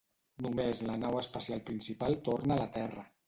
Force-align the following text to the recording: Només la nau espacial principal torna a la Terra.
Només 0.45 0.79
la 0.87 0.95
nau 1.01 1.17
espacial 1.19 1.63
principal 1.69 2.19
torna 2.31 2.57
a 2.57 2.61
la 2.63 2.69
Terra. 2.81 3.07